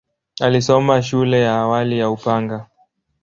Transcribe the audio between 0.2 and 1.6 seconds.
Alisoma shule ya